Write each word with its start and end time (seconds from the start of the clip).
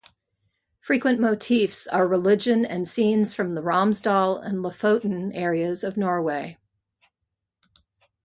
Frequent 0.79 1.19
motifs 1.19 1.85
are 1.85 2.07
religion 2.07 2.65
and 2.65 2.87
scenes 2.87 3.35
from 3.35 3.53
the 3.53 3.61
Romsdal 3.61 4.39
and 4.43 4.63
Lofoten 4.63 5.31
areas 5.33 5.83
of 5.83 5.95
Norway. 5.95 6.57